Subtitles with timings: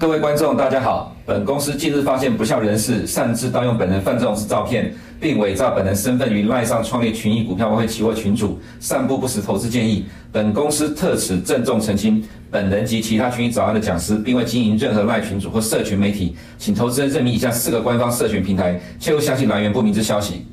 [0.00, 1.14] 各位观众，大家好。
[1.26, 10.06] 本公司近日发现不肖人士擅自盗用本人范仲式照片，并伪造本人身份于赖上创立群益股票外汇期货群组，散布不实投资建议。
[10.32, 20.46] 本公司特此郑重澄清，本人及其他群益早安的讲师，并未经营任何赖群组或社群媒体，请投资人认明以下四个官方社群平台，切勿相信来源不明之消息。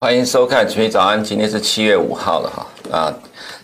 [0.00, 3.14] 欢迎收看群益早安，今天是七月五号了哈啊。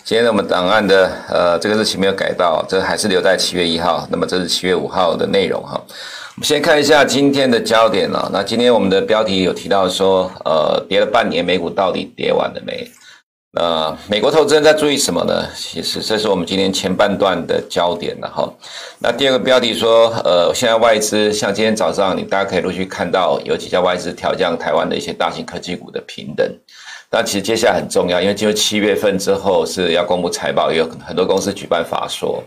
[0.05, 4.05] 今天我们档案的呃这个日期没有改到，这还是留在七月一号。
[4.11, 5.81] 那么这是七月五号的内容哈。
[5.81, 8.29] 我们先看一下今天的焦点啊。
[8.33, 12.91] 那今天我们的标题有提到说，呃，跌了半年，美股到底跌完了没？
[13.61, 15.47] 呃，美国投资人在注意什么呢？
[15.55, 18.53] 其实这是我们今天前半段的焦点了哈。
[18.99, 26.51] 那第二个标题说，呃，现在外资像今天早上你大家可以陆续看到有几家外资调降台湾的一些大型科技股的评等。
[27.15, 32.43] 那其实接下来很重要，因为进入七月份之后是要公布财报，也有很多公司举办法说。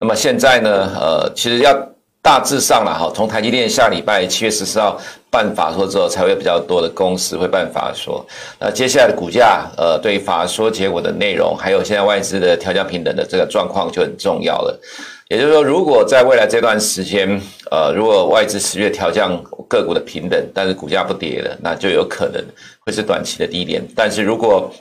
[0.00, 1.76] 那么现在呢，呃，其实要
[2.22, 8.24] 大致上了哈，从台积电下礼拜七月十四号办法说之后，才会比较多的公司会办法说。
[8.58, 14.80] 那接下来的股价，呃，对于法说结果的内容，还有现在外资的调降平等的这个状况就很重要了。
[15.28, 17.38] 也就是说，如果在未来这段时间，
[17.70, 22.42] 呃，如果外资十月调降个股的平等，但是股价不跌了，那就有可能
[22.80, 23.82] 会是短期的低点。
[23.94, 24.72] 但是如果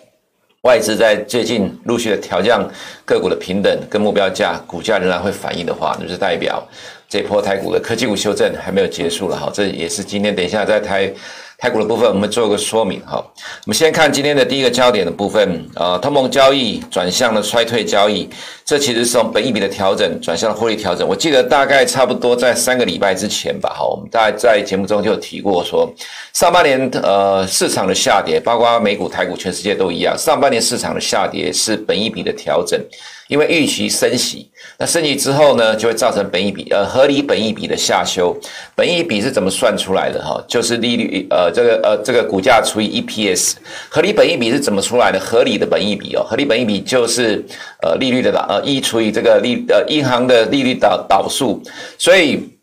[0.63, 2.67] 外资在最近陆续的调降
[3.05, 6.67] 个股的平等跟目标价，股价仍然会反应的话，那就是代表
[7.07, 9.51] 这波台股的科技股修正还没有结束了哈。
[9.53, 11.13] 这也是今天等一下在台。
[11.59, 13.15] 台股的部分，我们做个说明哈。
[13.15, 18.29] 我们先看今天的第一个焦点的部分，呃，通膨交易转向了衰退交易，
[18.67, 21.07] 这其实是从本益比的调整转向了获利调整。
[21.07, 25.89] 我记得大概差不多在三个礼拜之前吧，哈，我们大概在节目中就有提过说，
[26.33, 32.77] 上半年呃市场的下跌，包括美股、台股，全世界都一样，上半年市场的下跌是本益比的调整。
[33.29, 38.33] 因为预期升息，那升息之后呢，就会造成本益比呃合理本益比的下修。
[38.73, 40.41] 本益比是怎么算出来的哈？
[40.47, 43.55] 就是利率呃这个呃这个股价除以 EPS。
[43.89, 45.19] 合理本益比是怎么出来的？
[45.19, 47.43] 合理的本益比哦，合理本益比就是
[47.81, 51.61] 呃利率的呃一除以这个利呃银行的利率导导数，
[51.97, 52.56] 所以。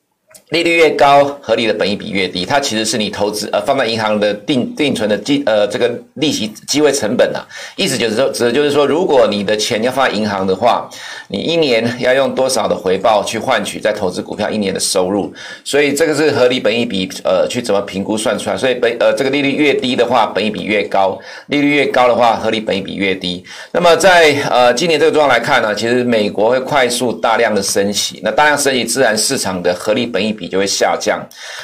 [0.51, 2.45] 利率越高，合理的本益比越低。
[2.45, 7.41] 它其实是你投资呃放在银行的定定存的机呃这个利息机会成本啊。
[7.77, 10.89] 意思就是说，指的就是说，如果你的钱要放在银行的话，
[11.29, 15.33] 你一年要用多少的回报去换取在投资股票一年的收入？
[15.65, 18.57] 所以这个是合理本益比呃去怎么评估算出来？
[18.57, 23.43] 所以本呃这个利率越低的话，本益比越高；利率越高的话，合理本益比越低。
[23.73, 30.45] 那么在呃今年这个状况来看呢，其实美国会快速大量的升息，那大量升息自然市场的合理本益比。
[30.55, 31.19] 就会下降，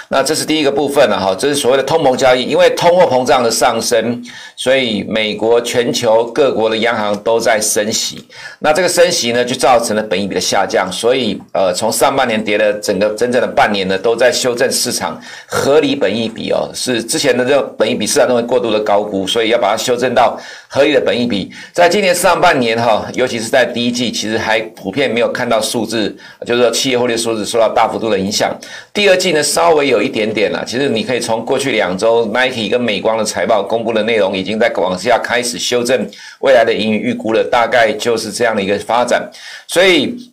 [0.08, 4.20] 那这是第一个部分了哈，这是所谓的通膨交易，因为通货膨胀的上升，
[4.56, 8.26] 所以美国全球各国的央行都在升息，
[8.58, 20.36] 那这个升息呢，就造成了本益比的下降，所以呃，从上半年跌了整个真正的半年呢，都在修正市场合理本益比哦，是之前的这个本益比市场认为过度的高估，所以要把它修正到
[20.72, 21.50] 合理的本益比。
[21.72, 26.16] 在今年上半年哈，尤其是在第一季，其实还普遍没有看到数字，
[26.46, 28.56] 就是说企业获利数字受到大幅度的影响。
[28.94, 30.64] 第二季呢，稍微有一点点了。
[30.64, 39.28] 其实你可以从过去两周 Nike 跟美光的财报公布的内容，已经在往下开始修正未来的盈余预估了，大概就是这样的一个发展。
[39.66, 40.29] 所以。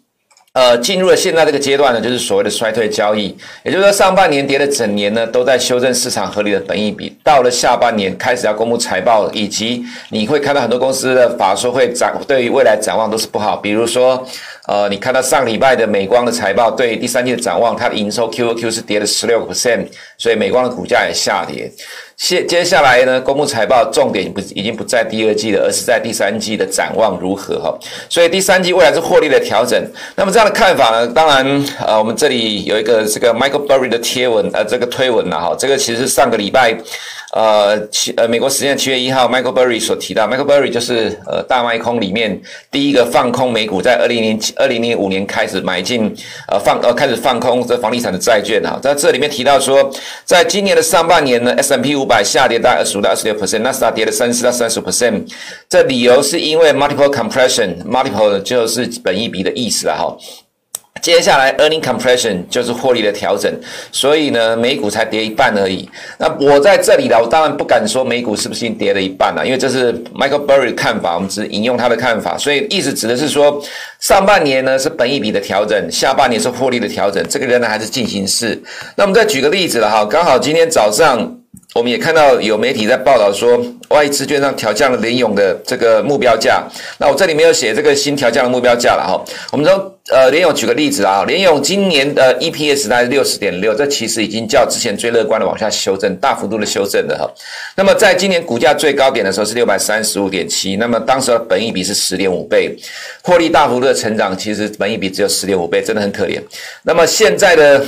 [0.57, 3.27] 呃，进入了现在这个阶段呢，就是所谓的衰退交易，
[3.63, 7.15] 也就是说上半年跌了整年呢，都在修正市场合理的本益比。
[7.23, 13.55] 到了下半年开始要公布财报，以及你会看到很多公司的法说会展，对于未来展望都是不好。
[13.55, 14.27] 比如说，
[14.67, 21.71] 呃，你看到上礼拜的美光的财报，对第三季的展望，它的营收 QOQ 是跌了十六个 percent，所以美光的股价也下跌。
[22.17, 27.77] 接接下来呢，公布财报重点不已经不在第二季了，而是在第三季的展望如何哈。
[28.09, 29.81] 所以第三季未来是获利的调整。
[30.15, 35.55] 那么这样的看法呢，当然呃，我们这里有一个这个 Michael Burry 的贴文呃，这个推文了哈。
[35.57, 36.75] 这个其实是上个礼拜
[37.33, 42.41] 呃七呃美国时间七月一号 Michael Burry 所提到，Michael Burry 就是呃大卖空里面
[42.71, 46.15] 第一个放空美股，在二零零二零零五年开始买进
[46.47, 48.79] 呃放呃开始放空这房地产的债券啊。
[48.81, 49.91] 在这里面提到说，
[50.23, 55.23] 在今年的上半年呢，S M P 五百下跌大概二十五到二十六 percent，纳斯达跌了三十到三十 percent。
[55.67, 60.17] 这理由是因为 multiple compression，multiple 就是本益比的意思了哈。
[61.07, 63.49] 接下来 earning compression 就是获利的调整，
[63.93, 65.89] 所以呢，美股才跌一半而已。
[66.19, 72.37] 那我在这里呢，我当然不敢说美股是不是已经跌了一半了，因为这是 Michael Burry 的看法，我们只引用他的看法。
[72.37, 73.63] 所以意思指的是说，
[74.01, 78.61] 上半年呢是本益比的调整，下半年是获利的调整，这个仍然还是进行式。
[78.97, 81.37] 那我们再举个例子了哈，刚好今天早上。
[81.77, 86.63] 我们也看到有媒体在报道说，外资券商调降了联咏的这个目标价。
[86.97, 89.23] 那我这里没有写这个新调降的目标价了哈。
[89.51, 97.29] 我们说，呃，联咏举个例子啊，联咏今年的 EPS 大概是六十点六，这其实已经较之前最乐观的往下修正，大幅度的修正的哈。
[97.75, 102.75] 那么在今年股价最高点的时候是六百三十五点七，那么当时的本益比是十点五倍，
[103.21, 106.41] 获利大幅度的成长，其实本益比只有十点五倍，真的很可怜。
[106.81, 107.85] 那么现在的。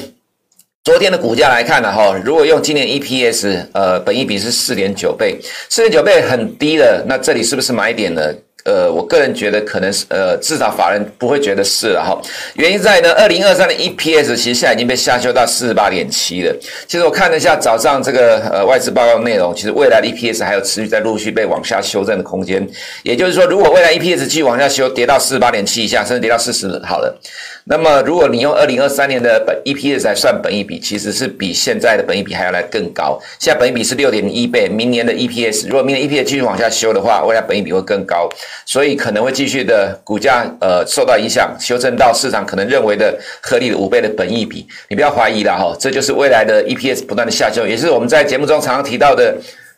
[0.89, 5.39] 昨天的股价来看呢，哈，如果用今年 EPS，呃，本益比是四点九倍，
[5.69, 8.23] 四点九倍很低了，那这里是不是买点呢？
[8.65, 12.19] 呃，我个人觉得可能是呃，至少法人不会觉得是了哈。
[12.55, 16.55] 原因在呢，二零二三的 EPS 其实现在已经被下修到四十八点七了。
[16.87, 22.67] 其实我看了一下早上这个呃外资报告内容，其实未来的 EPS 还有持续在陆续被往下修正的空间。
[23.03, 27.17] 也就是说，如果未来 EPS 继续往下修，跌到四十八点七以下，甚至跌到四十好了，
[27.63, 33.19] 那么如果你用二零二三年的本 EPS 来算本益比，其实是比现在的本益比还要来更高。
[33.39, 38.29] 现在本益比是六点一倍，明年的 EPS 如果明年 EPS 继续往下修的话，未来本益比会更高。
[38.65, 49.35] 所以可能会继续的股价呃受到影响，修正到市场可能认为的合理的五倍的本益比，你不要怀疑了哈，这就是未来的 EPS 不断的下修，也是我们在节目中常常提到的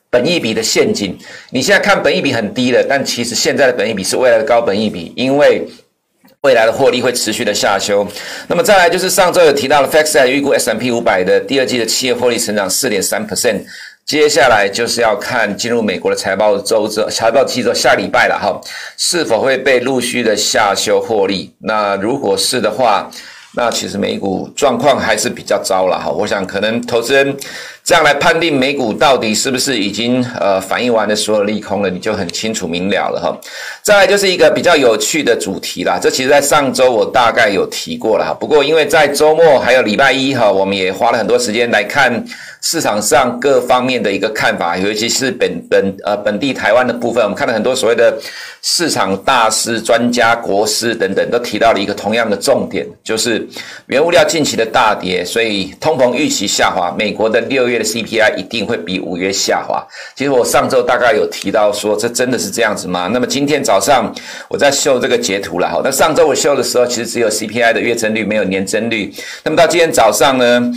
[0.10, 1.18] 本益比的陷阱。
[1.52, 5.66] 你现在看本益比很低了，但其实现在的本益比是未来的高本益比，因为
[6.42, 8.06] 未来的获利会持续的下修。
[8.48, 13.62] 那么再来就是上周有提到的 FactSet 预估 S&P 五百的第二季的企业获利成长四点三 percent。
[14.06, 18.60] 接下来就是要看进入美国的财报周之，财报季之后下礼拜了哈，
[18.98, 21.54] 是否会被陆续的下修获利？
[21.60, 23.10] 那如果是的话，
[23.56, 26.10] 那其实美股状况还是比较糟了哈。
[26.10, 27.38] 我想可能投资人。
[27.84, 33.36] 这样来判定美股到底是不是已经呃反映完的所有利空了，你就很清楚明了了哈。
[33.82, 38.34] 再来就是一个比较有趣的主题啦，这其实在上周我大概有提过了哈。
[38.40, 42.24] 不过因为在周末还有礼拜一哈，我们也花了很多时间来看
[42.62, 48.16] 市场上各方面的一个看法，尤其是本本呃本地台湾的部分，我们看到很多所谓的
[48.62, 53.48] 市场大师、专家、国师等等，都提到了一个同样的重点，就是
[53.88, 57.62] 原物料近期的大跌，所以通膨预期下滑，美国的六。
[57.72, 59.82] 月的 CPI 一定会比五月下滑。
[60.16, 63.08] 其实我上周大概有提到说，这真的是这样子吗？
[63.14, 64.14] 那么今天早上
[64.50, 65.80] 我在秀这个截图了哈。
[65.84, 69.14] 那上周我秀的时候，其实只有 CPI 的月增率，没有年增率。
[69.44, 70.72] 那么到今天早上呢？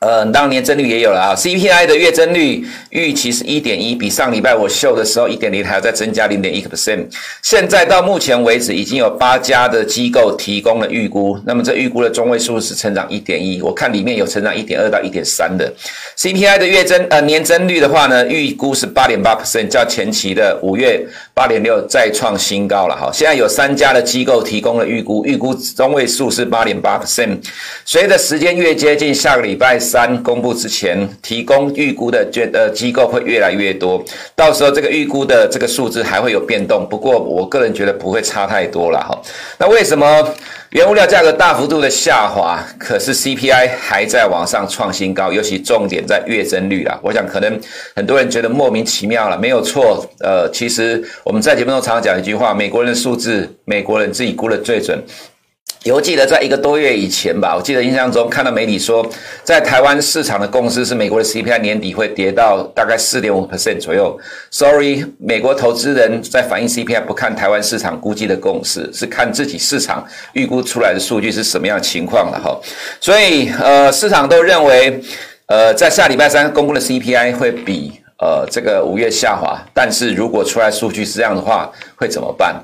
[0.00, 7.06] 呃，当年增率也有了啊，CPI 的月增率预期是一点一，比上礼拜我秀的时候一点零还要再增加零点一个 percent。
[7.42, 15.72] 现在到目前为止，已经有八家的机构提供了预估，那么这预估的中位数是成长一点一，我看里面有成长一点二到一点三的。
[16.18, 21.02] CPI 的月增呃年增率的话呢，预估是八点八 percent，较前期的五月
[21.32, 23.10] 八点六再创新高了哈。
[23.10, 27.38] 现在有三家的机构提供了预估，预估中位数是八点八 percent。
[27.86, 29.80] 随着时间越接近下个礼拜。
[29.94, 34.04] 三公布之前，提供预估的券呃机构会越来越多，
[34.34, 39.16] 到时候这个预估的这个数字还会有变动，不过我个人觉得不会差太多了哈。
[39.56, 40.04] 那为什么
[40.70, 46.98] 原物料价格大幅度的下滑，可是 CPI 还在往上创新高，尤其重点在月增率啊。
[47.00, 47.56] 我想可能
[47.94, 50.04] 很多人觉得莫名其妙了，没有错。
[50.18, 55.00] 呃，其实我们在节目中常常讲一句话，美国人的数字，美国人自己估的最准。
[55.84, 59.06] 犹记得在一个多月以前吧，我记得印象中看到媒体说，
[59.42, 64.18] 在台湾市场的共识是美国的 CPI 年底会跌到大概四点五 percent 左右。
[64.50, 72.58] Sorry，美国投资人在反映 CPI 不看台湾市场估计的共识，是看自己市场预估出来的数据是什么样情况了哈。
[72.98, 74.98] 所以呃，市场都认为
[75.48, 82.58] 呃，在下礼拜三公布的 CPI 会比呃这个五月下滑，但是如果出来数据是这样的话，会怎么办？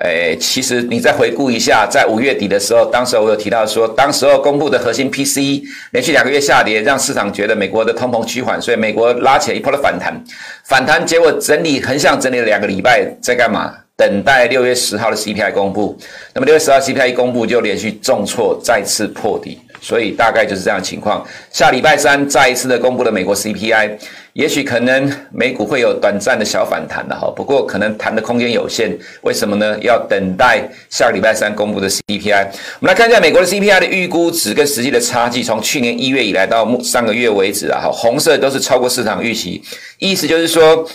[0.00, 10.20] 诶，其实你再回顾一下，在五月底的时候，当时我有提到说，当时候公布的核心 P C 连续两个月下跌，让市场觉得美国的通膨趋缓，所以美国拉起了一波的反弹。
[10.64, 13.72] 反弹结果整理横向整理了两个礼拜，在干嘛？
[13.96, 15.96] 等待六月十号的 CPI 公布。
[16.34, 19.60] 那么六月十号 CPI 一公布，就连续重挫，再次破底。
[19.84, 21.22] 所以大概就是这样的情况。
[21.52, 23.90] 下礼拜三再一次的公布了美国 CPI，
[24.32, 28.96] 也许可能美股会有短暂的小反弹的哈，不过可能弹的空间有限。
[29.20, 29.76] 为什么呢？
[29.82, 32.46] 要等待下礼拜三公布的 CPI。
[32.80, 39.62] 我们来看一下美国的 CPI 的预估值跟实际的差距，从去年一月以来到上个月为止啊，哈，红色都是超过市场预期，
[39.98, 40.88] 意思就是说。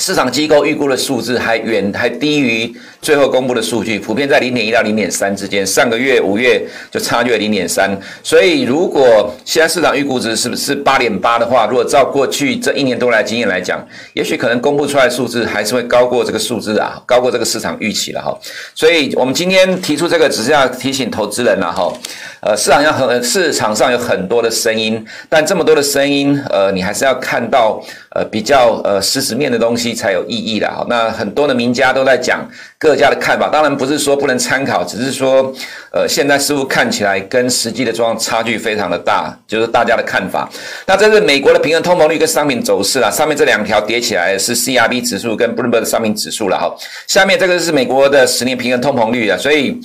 [0.00, 5.64] 市场机构预估的数字还远还低于最后公布的数据，普遍在零点一到零点三之间。
[5.66, 18.34] 上个月五月就差距零点三，所以如果现在市场预估值是不是八点八的话，如果照过去这一年多来经验来讲，也许可能公布出来的数字还是会高过这个数字啊，高过这个市场预期了哈。
[18.74, 21.92] 所以我们今天提出这个，只是要提醒投资人了哈。
[22.40, 27.78] 呃，市场上很市场上有很多的声音，但这么多的声音，呃，你还是要看到
[28.14, 30.86] 呃比较呃实质面的东西才有意义的哈。
[30.88, 35.52] 那很多的名家都在讲各家的看法，当然不是说不能参考，只是说
[35.92, 40.48] 呃现在似乎看起来跟实际的状况差距非常的大，就是大家的看法。
[40.86, 46.74] 那这是美国的平衡通膨率跟商品走势啦，上面这两条叠起来是 CRB 指数跟 Bloomberg 的商品指数了哈。
[47.06, 49.78] 下面这个是美国的十年平衡通膨率啊，所以。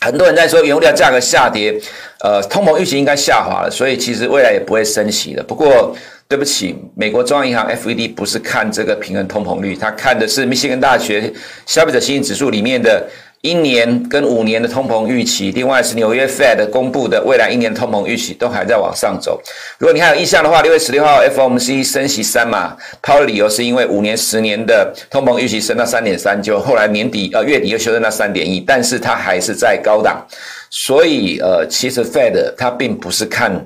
[0.00, 1.78] 很多人在说原物料价格下跌，
[2.20, 5.42] 呃，通膨预期应该下滑了，所以其实未来也不会升息的。
[5.42, 5.94] 不过，
[6.26, 11.32] 对不起，美国中央银行 FED 不是看这个平衡通膨率，它看的是密歇根大学
[11.66, 13.06] 消费者信心指数里面的。
[13.42, 19.40] 一年跟五年的通膨预期，另外是纽约 Fed 公布的未来一年通膨预期都还在往上走。
[19.78, 30.22] 如果你还有意向的话，六月十六号 FOMC 升息三码，抛的理由是因为五年、十年的通膨预期升到三点三，就后来年底呃月底又修正到三点一，但是它还是在高档，
[30.68, 33.64] 所以呃其实 Fed 它并不是看。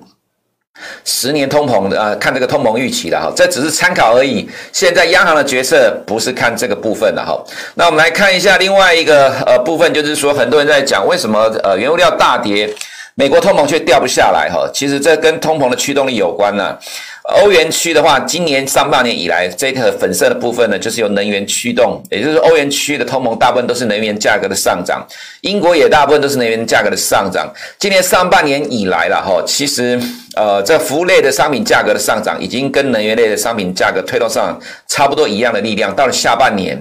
[1.04, 4.48] 十年通膨的啊，看这个通膨预期的哈，这只是参考而已。
[4.72, 7.42] 现在央行的决策不是看这个部分的哈。
[7.74, 12.68] 那我们来看一下另外一个呃部分，就是说很多人在讲为什么呃原物料大跌，
[13.14, 14.68] 美国通膨却掉不下来哈。
[14.74, 16.76] 其实这跟通膨的驱动力有关呢。
[17.24, 25.06] 欧元区的话，今年上半年以来，这个粉色的部分呢，就是由能源驱动，也就是欧元区的通膨大部分都是能源价格的上涨。
[25.40, 27.50] 英国也大部分都是能源价格的上涨。
[27.78, 29.98] 今年上半年以来了哈，其实
[30.36, 35.96] 呃，这服务类的商品价格的上涨，已经跟能源类的商品价格推动上差不多一样的力量。
[35.96, 36.78] 到了下半年，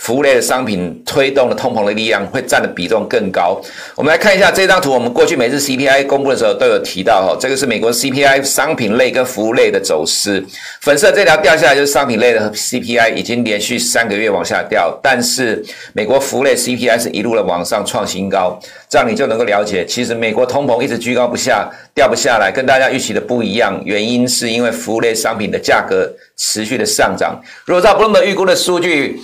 [0.00, 3.60] 服务类的商品推动的通膨的力量会占的比重更高。
[3.94, 10.42] 我们来看一下这张图，我们过去每次 CPI 公布的时候都有提到哈，这个是美国 CPI 商品类跟服务类的走势。
[10.80, 27.38] 粉色这条掉下来就是商品类的 CPI，已经连续三个月往下掉，但是美国服务类 CPI 是一路的往上创新高，这样你就能够了解，其实美国通膨一直居高不下，掉不下来，跟大家预期的不一样，原因是因为服务类商品的价格持续的上涨。
[27.66, 29.20] 如果照不那么预估的数据，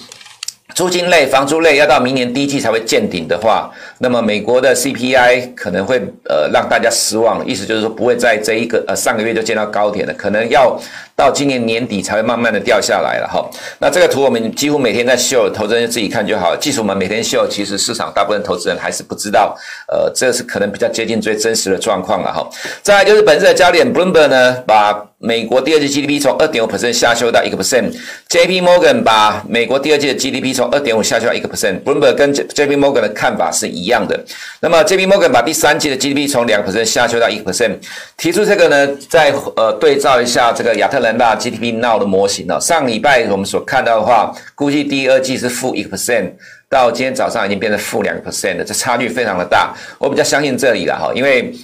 [0.74, 5.96] 租金类、房租类要到明年第一季才会见顶的话，那么美国的 CPI 可能会
[6.28, 10.78] 呃让大家失望，意思就是说不会在这一个呃上个月就见到高点了，可能要
[11.14, 13.48] 到今年年底才会慢慢的掉下来了哈。
[13.78, 16.54] 那这个图我们几乎每天在秀，投资人自己看就好。
[16.54, 19.56] 即使我们每天秀，其实市场大部分投资人还是不知道，
[19.88, 22.46] 呃，这是可能比较接近最真实的状况了哈。
[22.82, 25.06] 再来就是本日的焦点，Bloomberg 呢把。
[25.18, 34.18] 美国第二季 GDP 从二点五 percent 下修到一个 percent，JP Morgan 把美国第二季的 GDP 从二点五下修到一个 percent，Bloomberg 跟 JP Morgan 的看法是一一样的。
[34.60, 37.76] 那么 JP Morgan 把第三季的 GDP 从两个 percent 下修到一个 percent，
[38.16, 46.32] 提出这个呢，再呃对照一下这个亚特兰大 GDP Now 的模型呢，上礼拜我们所看到的话，估计第二季是负一个 percent，
[46.68, 49.72] 到今天早上已经变成负两个 percent 了，这差距非常的大。
[49.98, 51.54] 我比较相信这里了哈，因为。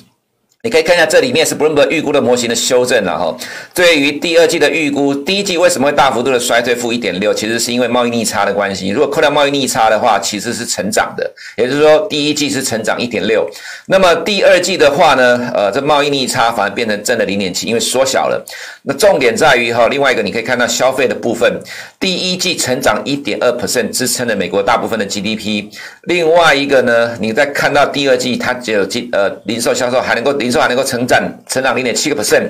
[0.64, 3.36] 你可以看一下这里面是 Bloomberg 预估的模型的修正了哈。
[3.74, 7.34] 对于第二季的预估，第一季为什么会大幅度的衰退负一点六？
[7.34, 8.90] 其实是因为贸易逆差的关系。
[8.90, 13.44] 如果扣掉贸易逆差的话，其实是成长的，也就是说第一季是成长一点六。
[13.86, 18.40] 那么第二季的话呢，呃，这贸易逆差反而变成正的零点七，因为缩小了。
[18.84, 21.60] 那重点在于哈，另外一个你可以看到消费的部分，
[21.98, 25.64] 第一季成长一点二 percent，支撑了美国大部分的 GDP。
[26.04, 30.51] 另外一个呢，你再看到第二季它只有进呃零售销售还能够零。
[30.60, 32.48] 还能够成长成长零点七个 percent，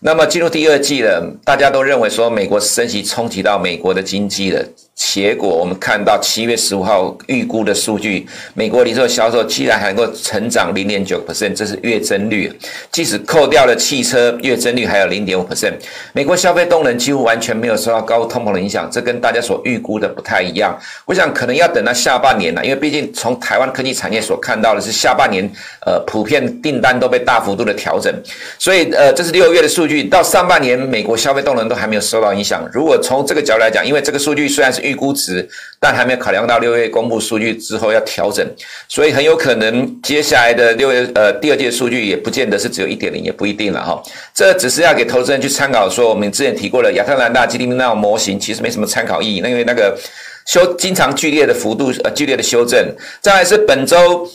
[0.00, 4.64] 那么进入第二季了，大家都认为说美国升息冲击到美国的经济了。
[4.94, 12.52] 结果我们看到七月十五号预估的数据，美国零售销售居然还能够成长零点九 percent，这是月增率。
[12.90, 15.72] 即使扣掉了汽车，月增率还有零点五 percent。
[16.12, 20.78] 美国消费动能几乎完全没有受到高通膨的影响，这跟大家所预估的不太一样。
[21.06, 25.50] 我想可能要等到下半年了，因为毕竟从台湾科技产业所看到的是下半年，
[25.86, 28.14] 呃，普遍订单都被大幅度的调整，
[28.58, 32.68] 所以呃，这是六月的数据，到上半年美国消费动能都还没有受到影响。
[32.72, 35.48] 如果从这个角度来讲，因为这个数据虽然是预估值，
[35.80, 38.46] 但还没有考量到六月公布数据之后要调整，
[38.88, 44.02] 所以很有可能接下来的六月呃第二季数据也不见得是只有一点零，也不一定了哈。
[44.34, 49.98] 这只是要给投资人去参考，说我们之前提过的亚特兰大 GDP 那种模型其实没什么参考意义，因为那个
[50.46, 52.94] 修经常剧烈的幅度呃剧烈的修正。
[53.20, 54.28] 再来是本周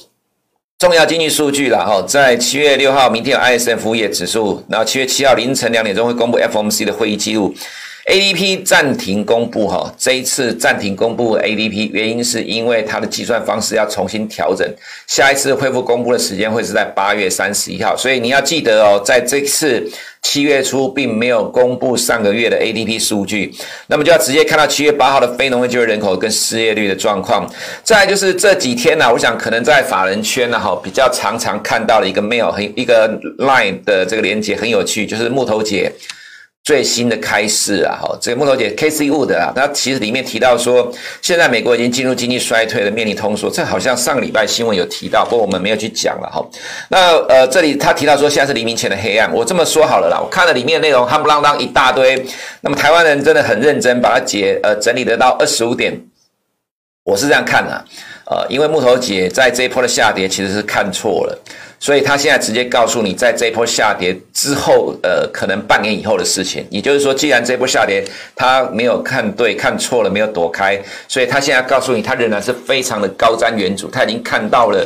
[0.79, 7.53] 重要经济数据了哈，在七月六号明天有 ISM 服务业指数，然后七月七号凌晨两点钟会公布 FOMC 的会议记录。
[8.07, 14.65] ADP 暂停公布哈，这一次暂停公布 ADP 原因是因为它的计算方式要重新调整，
[15.07, 19.85] 下一次恢复公布的时间会是在八月三十一号，所以你要记得哦，在这次
[20.21, 23.53] 七月初并没有公布上个月的 ADP 数据，
[23.87, 27.45] 那么就要直接看到七月八号的非农业就业人口跟失业率的状况。
[27.83, 33.09] 再就是这几天呢、我想可能在法人圈呢哈比较常常看到的一个 mail 很一个
[33.39, 35.91] line 的这个连接很有趣，就是木头姐。
[36.67, 46.45] 最新的开市啊，哈，这个木头姐 K C Wood 啊，他其实里面提到说，现在美国已经进入经济衰退了，面临通缩，这好像上个礼拜新闻有提到，不过我们没有去讲了哈。
[46.89, 52.21] 那呃，这里他提到说，现在是黎明前的黑暗，我这么说好了啦，我看了里面的内容，夯不啷当一大堆，
[52.59, 55.97] 那么台湾人真的很认真，把它解呃整理得到二十五点，
[57.05, 57.85] 我是这样看的，
[58.25, 61.39] 呃，因为木头姐在这一波的下跌其实是看错了。
[61.79, 66.65] 所以他现在直接告诉你，在这一波下跌之后，呃，可能半年以后的事情。
[66.69, 68.03] 也就是说，既然这波下跌
[68.35, 74.85] 他没有看对、看错了，没有躲开，所以他现在告诉你，他仍然是非常的高瞻远瞩，他已经看到了。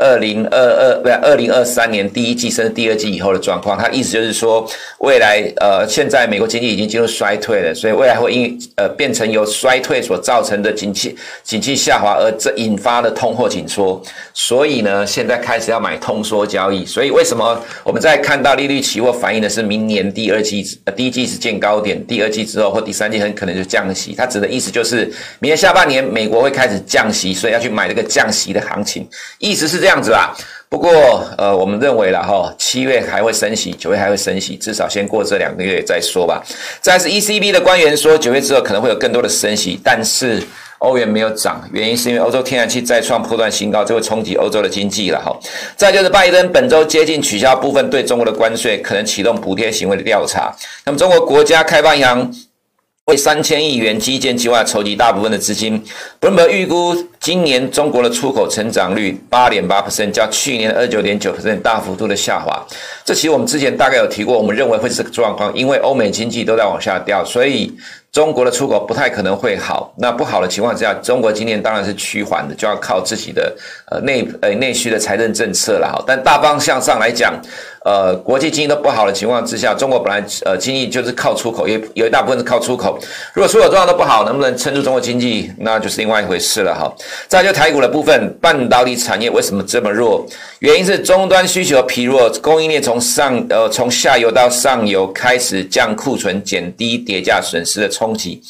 [0.00, 4.66] 二零二二不是二零二三年第一季甚至第二季以后的状况，它意思就是说，
[5.00, 11.14] 未来呃现在美国经济已经进入衰退了，所以未来会因呃变成由衰退所造成的景气
[11.44, 14.02] 景气下滑而这引发的通货紧缩，
[14.32, 25.04] 所以呢现在开始要买通缩交易，所以为什么我们在看到利率期货反映的是明年第二季呃第一季是见高点，第二季之后或第三季很可能就降息，它指的意思就是
[25.40, 29.06] 明年下半年美国会开始降息，所以要去买这个降息的行情，
[29.38, 29.89] 意思是这样。
[29.90, 30.32] 这样子啦，
[30.68, 36.40] 不过呃，我们认为了哈，七月还会升息，九月还会升息，至少先过这两个月再说吧。
[36.80, 40.40] 再是 ECB 的官员说，九月之后可能会有更多的升息，但是
[40.78, 45.36] 欧元没有涨，原因是因为欧洲天然气再创破断新高，就会冲击欧洲的经济了哈。
[45.76, 50.54] 再就是拜登本周接近取消部分对中国的关税，可能启动补贴行为的调查。
[50.84, 52.32] 那么中国国家开发银行。
[53.10, 55.82] 为三千亿元基建计划筹集大部分的资金。
[56.20, 62.64] b l 预估今年中国的出口成长率八点八 percent，较去年二九点九 percent 大幅度的下滑。
[63.04, 67.76] 这其实我们之前大概有提过，我们认为会是这个状况，因为欧美经济都在往下掉，所以。
[68.12, 73.56] 中国的出口不太可能会好，那不好的情况之下，中国今年当然是趋缓的，就要靠自己的
[73.88, 76.02] 呃内呃内需的财政政策了哈。
[76.04, 77.40] 但大方向上来讲，
[77.84, 82.98] 呃，国际经济都不好的情况之下，中国本来呃经济就是靠出口，也有一大部分是靠出口。
[83.32, 86.92] 如果出口状况都不好，能不能撑住中国经济，那就是另外一回事了哈。
[87.26, 90.26] 再就台股的部分，半导体产业为什么这么弱？
[90.58, 98.42] 原因是终端需求疲弱，供应链从上呃从下游到上游开始降库存，减低跌价损失的冲击，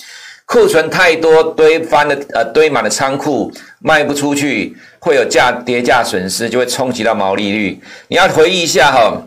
[0.50, 7.80] 库存太多堆翻的呃堆满的仓库，卖不出去，会有价跌价损失，就会冲击到毛利率。
[8.08, 9.22] 你要回忆一下哈，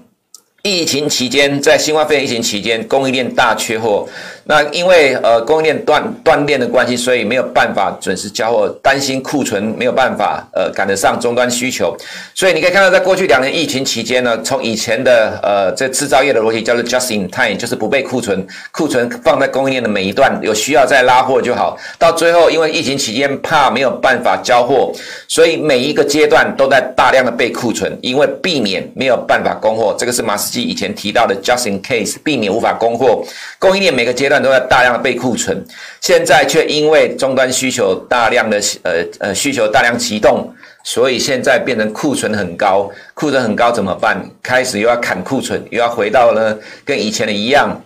[0.63, 4.05] 疫情期间在新冠肺炎疫情期间，供应链大缺货。
[4.45, 11.95] 那因为呃供应链断断链的关系，所以没有办法准时交货，担心库存没有办法呃赶得上终端需求，
[12.36, 24.91] 所以你可以看到，在过去两年疫情期间呢，从以前的呃这制造业的逻辑叫做 just in time，就是不备库存，库存放在供应链的每一段有需要再拉货就好，到最后因为疫情期间怕没有办法交货，
[25.29, 33.23] 所以每一个阶段都在大量的备库存，因为避免没有办法供货，这个是马斯基以前提到的 just in case，避免无法供货，
[33.58, 34.33] 供应链每个阶段。
[34.41, 35.63] 都在大量的备库存，
[36.02, 40.52] 现在却因为终端需求大量的呃呃需求大量启动，
[40.84, 44.24] 所以现在变成库存很高，库存很高怎么办？
[44.41, 47.80] 开始又要砍库存，又要回到了跟以前的一样。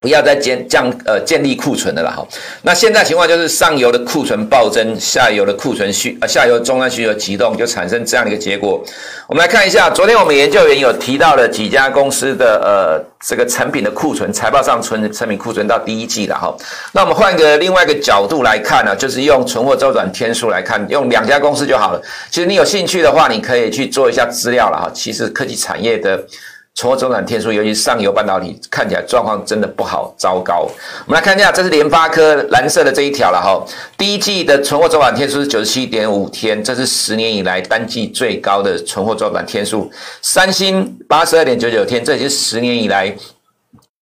[0.00, 2.24] 不要再建降呃建立库存的了哈。
[2.62, 8.80] 那现在情况就是上游的库存暴增，下游的库存需呃下游终端需求急动，就产生这样的一个结果。
[9.26, 16.56] 我们来看一下，昨天我们研究员有提到了几家公司的呃这个成品的库存，财报上存成品库存到第一季了哈。
[16.92, 22.00] 那我们换个另外一个角度来看呢，就是用存货周转天数来看，用两家公司就好了。
[22.30, 24.88] 其实你有兴趣的话，你可以去做一下资料了哈。
[24.94, 26.24] 其实科技产业的。
[26.78, 30.60] 存货周转天数，尤其上游半导体，看起来状况真的不好，糟糕。
[31.06, 33.60] 我们来看一下，这是联发科蓝色的这一条了哈。
[33.96, 39.90] 第一季的存货周转天数是九十七点五天，这是十年以来单季最高的存货周转天数。
[40.22, 43.12] 三星八十二点九九天，这也是十年以来。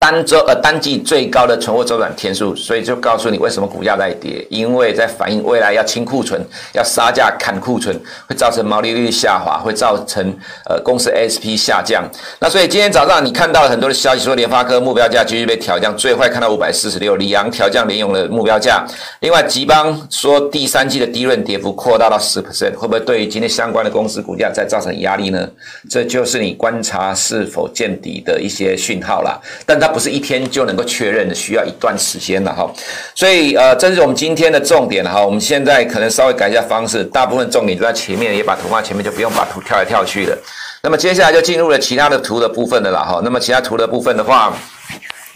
[0.04, 10.22] 单周呃单季最高的存货周转天数，所以就告诉你为什么股价在跌，因为在反映未来要清库存，要杀价砍库存，会造成毛利率下滑，会造成
[10.66, 12.04] 呃公司 SP 下降。
[12.38, 18.86] 那所以今天早上你看到很多的消息，说联发科目标价继续被调降，最坏看到五百四十六，里昂调降联咏的目标价。
[19.22, 25.48] 另外吉邦说第三季的低润跌幅扩大到十 percent，会不会对于今天相关的公司股价再造成压力呢？
[25.90, 29.40] 这就是你观察是否见底的一些讯号啦。
[29.66, 29.93] 但它。
[29.94, 32.70] 不是一天就能够确认的，需要一段时间了哈。
[33.14, 35.24] 所以呃，这是我们今天的重点哈。
[35.24, 40.38] 我们现在可能稍微改一下方式，大部分重点就在前面，也把图放前面，就不用把图跳来跳去了。
[40.82, 43.22] 那么接下来就进入了其他的图的部分的了哈。
[43.24, 44.52] 那么其他图的部分的话。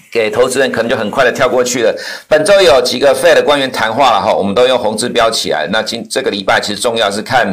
[0.10, 1.94] 给投资人可能就很快的跳过去了。
[2.30, 5.68] 本周有几个 Fed 的官员谈话了哈，我们都用红字标起来。
[5.70, 7.46] 那今这个礼拜其实重要是看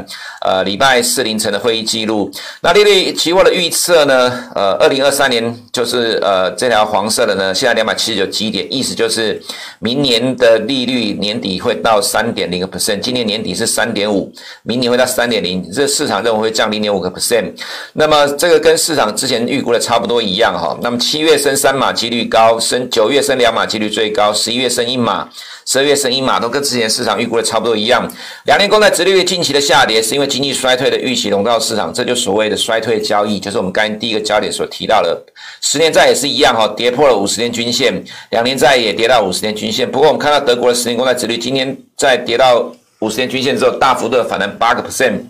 [0.45, 2.31] 呃礼拜四凌晨的会议记录。
[2.61, 4.31] 那利率期货的预测呢？
[4.55, 9.43] 呃，二零二三年就是呃这条黄色的呢，现在两百七十九基点，意思就是
[9.81, 17.53] 明年的利率年底会到三点零个 percent，今年年底是三点五，明年会到三点零，这市场认为会降零点五个 percent。
[17.95, 20.79] 那么这个跟市场之前预估的差不多一样哈。
[20.83, 22.59] 那么七月升三码几率高。
[22.61, 25.29] 升九月升两码几率最高，十一月升一码，
[25.67, 28.11] 十二月升一码，都跟之前市场预估的差不多一样。
[28.45, 35.17] 两年公债殖利率近期的下跌，是因为经济衰退的预期笼罩市场，这就所谓的衰退交易，就是我们刚才第一个焦点所提到的。
[35.61, 39.89] 十年债也是一样哈，跌破了五十天均线，两年债也跌到五十天均线。
[39.89, 42.69] 不过我们看到德国的十年公债殖率今天在跌到
[42.99, 45.21] 五十天均线之后，大幅度的反弹八个 percent。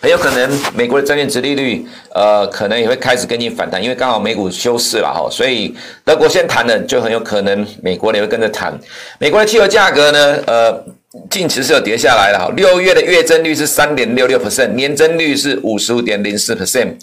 [0.00, 8.78] 很有可能美国的债券殖利率，呃，可能也会开始跟进反弹，因为刚好美股休市了哈，所以德国先谈了，就很有可能美国也会跟着谈。
[9.18, 10.84] 美国的汽油价格呢，呃，
[11.30, 16.94] 近期是有跌下来了哈，六月的月增率是三点六六 percent，年增率是五十五点零四 percent。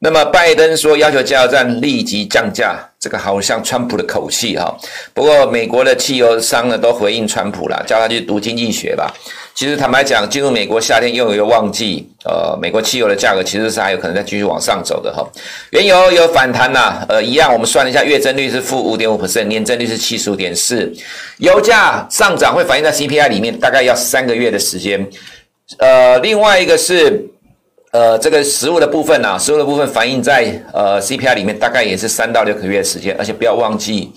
[0.00, 4.72] 那么拜登说要求加油站立即降价，这个好像川普的口气哈。
[5.12, 9.12] 不过美国的汽油商呢都回应川普了，叫他去读经济学吧。
[9.56, 15.28] 其实坦白讲，进入美国夏天又有一个旺季，呃，美国汽油的价格其实是还有可能再继续往上走的哈。
[15.70, 20.92] 原油有反弹呐，呃，一样我们算了一下，月增率是负五点五 percent，年增率是七十五点四。
[21.38, 25.04] 油价上涨会反映在 CPI 里面，大概要三个月的时间。
[25.80, 27.28] 呃，另外一个是。
[27.90, 34.12] 呃，这个食物的部分啊，食物的部分反映在呃 CPI 里面，大概也是三到六个月的时间，而且不要忘记，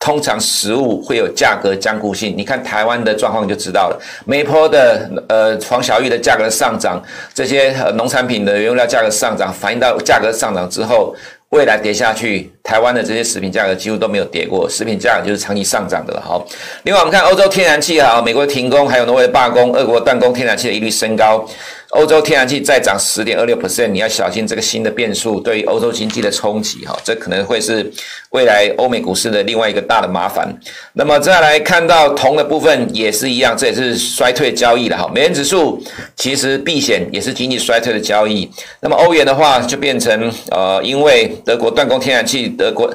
[0.00, 2.34] 通常食物会有价格僵固性。
[2.36, 7.00] 你看台湾的状况就知道了，每一波的呃黄小玉的价格上涨，
[7.32, 11.14] 这些呃农产品的原料价格上涨，反映到价格上涨之后，
[11.50, 16.20] 未来跌下去，台湾的这些食品价格几乎都没有跌过，食品价格就是长期上涨的了。
[16.20, 16.44] 好，
[16.82, 21.46] 另外我们看欧洲天然气哈，美国停工，还有挪威的罢工，俄国断供，天然气的疑虑升高。
[21.92, 27.92] 欧洲天然气再涨十点二六 percent，你要小心这个新的变数对于欧洲经济的冲击哈，这可能会是
[28.30, 30.48] 未来欧美股市的另外一个大的麻烦。
[30.94, 35.10] 那么再来看到铜的部分也是一样，这也是衰退交易了哈。
[35.14, 35.82] 美元指数
[36.16, 38.50] 其实避险也是经济衰退的交易。
[38.80, 42.90] 那么欧元的话就变成呃，因为德国断供天然气，德国、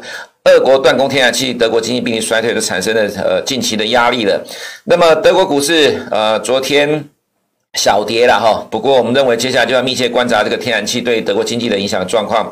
[0.46, 4.44] 俄国断供天然气，德国经济濒临衰退，就产生了呃近期的压力了。
[4.86, 7.08] 那么德国股市呃昨天。
[7.78, 12.52] 小跌了哈，不过我们认为接下来就要密切观察这个天然气对德国经济的影响状况。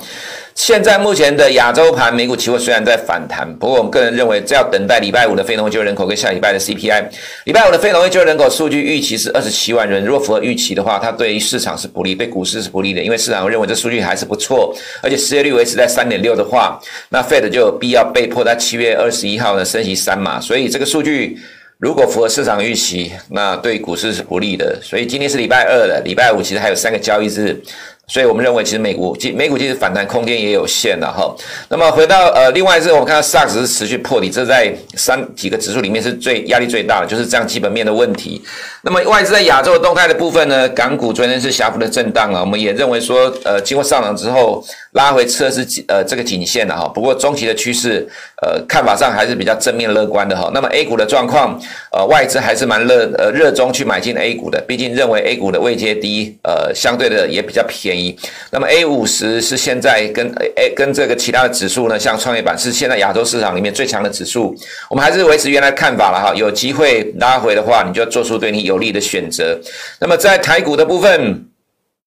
[0.53, 7.03] 现在目前的亚洲盘美股期货虽然在反弹，不过我们个人认为，这要等待礼拜五的非农就业人口跟下礼拜的 CPI。
[7.43, 21.37] 礼拜五的非农就业人口数据预期是二十七万人，如果符合预期的话，它对于市场是不利，对股市是不利的，因为市场认为这数据还是不错，而且失业率维持在三点六的话，那 Fed 就有必要被迫在七月二十一号呢升息三码，所以这个数据。
[21.77, 24.79] 如果符合市场预期，那对股市是不利的。
[24.81, 27.61] 所以今天是礼拜二的，礼拜五其实还有三个交易日。
[28.07, 31.35] 所以我们认为，其实美股其美股其实反弹空间也有限了哈。
[31.67, 38.43] 那么回到呃，另外是我们看到 SAX 是持续破底，这在三几个指数里面是最压力最大的，就是这样基本面的问题。
[38.87, 46.87] 那么外资在亚洲的动态的部分呢，港股昨天是小幅的震荡啊，我们也认为说，呃，经过上涨之后拉回测试呃这个颈线了哈。
[46.87, 48.07] 不过中期的趋势
[48.43, 50.51] 呃看法上还是比较正面乐观的哈。
[50.53, 51.59] 那么 A 股的状况，
[51.91, 58.15] 呃，外资还是蛮热呃热衷去买进 A 股的，毕竟认为 A 股的位阶低，呃，相对的也比较便宜。
[58.51, 64.55] 那么 A 五十是现在跟 A 跟这个其他的指数呢，像创业板是现在亚洲市场里面最强的指数。
[64.91, 69.57] 我们还是维持原来看法了哈，有机会拉回的话，你就要做出对你有有利的选择。
[69.99, 71.45] 那么在台股的部分，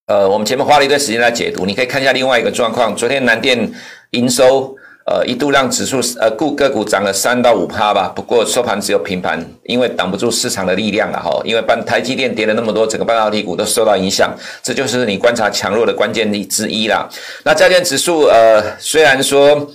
[0.07, 2.95] 呃，我们前面花了一段时间来解读，你可以看一下另外一个状况。
[2.95, 3.59] 昨天南电
[4.11, 4.75] 营收。
[5.11, 8.13] 呃，一度让指数呃，个个股涨了三到五趴吧。
[8.15, 11.41] 不过收盘只有平盘，因为挡不住市场的力量了哈。
[11.47, 17.09] 因为半台积电跌了那么多，整个半导体股都受到影响，这就是你观察强弱的关键之一啦。
[17.43, 19.67] 那加权指数呃，虽然说。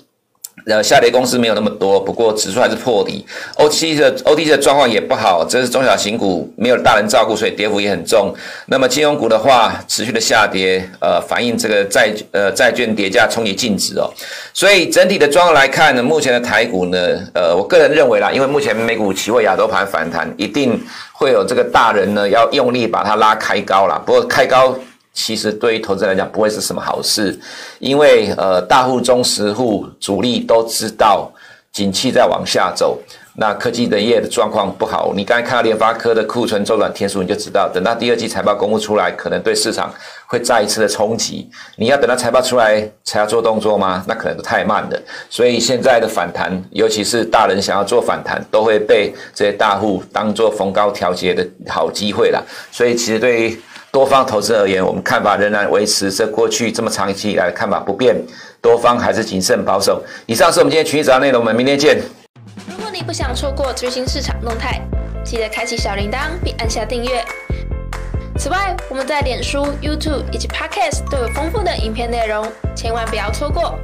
[0.66, 3.26] 呃，下跌公司没有那么多，不过指数还是破底。
[3.56, 8.34] O T 的 O T 的状况也不好，这是中小型股没有大人照顾，所以跌幅也很重。
[8.68, 14.10] 那么金融股的话，持续的下跌，呃，反映这个债呃债券跌价冲击净值哦。
[14.54, 16.98] 所以整体的状况来看呢，目前的台股呢，
[17.34, 24.02] 呃，我个人认为啦，因为目前美股期货亚洲盘反弹，一定会有这个大人呢要用力把它拉开高啦。
[24.06, 24.74] 不过开高。
[25.14, 27.40] 其实对于投资来讲不会是什么好事，
[27.80, 31.32] 因为呃大户、中实户、主力都知道
[31.72, 33.00] 景气在往下走。
[33.36, 39.92] 那科技的业的状况不好，你刚才看到联发科的库存周转天数，你就知道，等到第二季财报公布出来，可能对市场
[40.28, 41.50] 会再一次的冲击。
[41.76, 44.06] 你要等到财报出来才要做动作吗？
[44.08, 45.02] 那可能都太慢了。
[45.32, 52.46] 所以现在的反弹，尤其是大人想要做反弹，都会被这些大户当做逢高调节的好机会了。
[52.72, 53.60] 所以其实对于
[53.94, 58.16] 多方投资而言，我们看法仍然维持这过去这么长期以来的看法不变，
[58.60, 60.04] 多方还是谨慎保守。
[60.26, 62.02] 以上是我们今天群益早上内容，我们明天见。
[62.68, 64.82] 如果你不想错过最新市场动态，
[65.24, 67.24] 记得开启小铃铛并按下订阅。
[68.36, 72.44] 此外，我们在脸书、YouTube 以及 Podcast 都有丰富的影片内容，
[72.76, 73.78] 千万不要错过。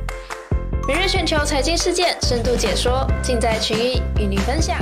[0.87, 4.75] 每日全球财经事件深度解说，尽在群益与你分享。